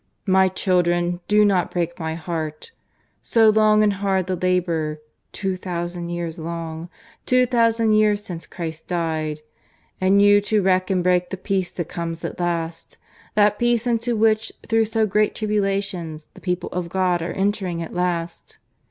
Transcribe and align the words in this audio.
"My 0.25 0.47
children, 0.49 1.19
do 1.27 1.45
not 1.45 1.69
break 1.69 1.99
my 1.99 2.15
heart! 2.15 2.71
So 3.21 3.51
long 3.51 3.83
and 3.83 3.93
hard 3.93 4.25
the 4.25 4.35
labour 4.35 4.99
two 5.31 5.55
thousand 5.55 6.09
years 6.09 6.39
long 6.39 6.89
two 7.27 7.45
thousand 7.45 7.93
years 7.93 8.23
since 8.23 8.47
Christ 8.47 8.87
died; 8.87 9.41
and 10.01 10.19
you 10.19 10.41
to 10.41 10.63
wreck 10.63 10.89
and 10.89 11.03
break 11.03 11.29
the 11.29 11.37
peace 11.37 11.69
that 11.73 11.87
comes 11.89 12.25
at 12.25 12.39
last; 12.39 12.97
that 13.35 13.59
peace 13.59 13.85
into 13.85 14.15
which 14.17 14.51
through 14.67 14.85
so 14.85 15.05
great 15.05 15.35
tribulations 15.35 16.25
the 16.33 16.41
people 16.41 16.69
of 16.71 16.89
God 16.89 17.21
are 17.21 17.33
entering 17.33 17.83
at 17.83 17.93
last. 17.93 18.57